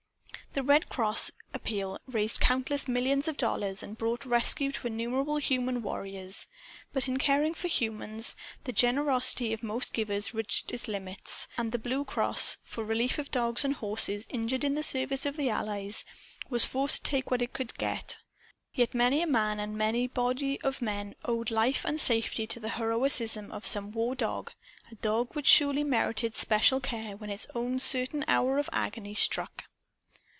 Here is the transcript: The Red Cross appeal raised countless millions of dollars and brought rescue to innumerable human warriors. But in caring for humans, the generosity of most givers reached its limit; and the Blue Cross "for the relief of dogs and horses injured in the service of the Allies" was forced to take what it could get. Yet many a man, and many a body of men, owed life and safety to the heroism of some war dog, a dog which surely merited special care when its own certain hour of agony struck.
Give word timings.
The 0.53 0.63
Red 0.63 0.89
Cross 0.89 1.31
appeal 1.53 1.97
raised 2.07 2.41
countless 2.41 2.85
millions 2.85 3.29
of 3.29 3.37
dollars 3.37 3.81
and 3.81 3.97
brought 3.97 4.25
rescue 4.25 4.73
to 4.73 4.87
innumerable 4.87 5.37
human 5.37 5.81
warriors. 5.81 6.45
But 6.91 7.07
in 7.07 7.15
caring 7.15 7.53
for 7.53 7.69
humans, 7.69 8.35
the 8.65 8.73
generosity 8.73 9.53
of 9.53 9.63
most 9.63 9.93
givers 9.93 10.33
reached 10.33 10.73
its 10.73 10.89
limit; 10.89 11.47
and 11.57 11.71
the 11.71 11.79
Blue 11.79 12.03
Cross 12.03 12.57
"for 12.65 12.81
the 12.81 12.87
relief 12.87 13.17
of 13.17 13.31
dogs 13.31 13.63
and 13.63 13.75
horses 13.75 14.25
injured 14.27 14.65
in 14.65 14.73
the 14.75 14.83
service 14.83 15.25
of 15.25 15.37
the 15.37 15.47
Allies" 15.49 16.03
was 16.49 16.65
forced 16.65 16.97
to 17.05 17.09
take 17.11 17.31
what 17.31 17.41
it 17.41 17.53
could 17.53 17.77
get. 17.77 18.17
Yet 18.73 18.93
many 18.93 19.21
a 19.21 19.27
man, 19.27 19.57
and 19.57 19.77
many 19.77 20.03
a 20.03 20.07
body 20.09 20.59
of 20.63 20.81
men, 20.81 21.15
owed 21.23 21.49
life 21.49 21.85
and 21.85 22.01
safety 22.01 22.45
to 22.47 22.59
the 22.59 22.67
heroism 22.75 23.53
of 23.53 23.65
some 23.65 23.93
war 23.93 24.15
dog, 24.15 24.51
a 24.91 24.95
dog 24.95 25.29
which 25.33 25.47
surely 25.47 25.85
merited 25.85 26.35
special 26.35 26.81
care 26.81 27.15
when 27.15 27.29
its 27.29 27.47
own 27.55 27.79
certain 27.79 28.25
hour 28.27 28.57
of 28.59 28.69
agony 28.73 29.15
struck. 29.15 29.63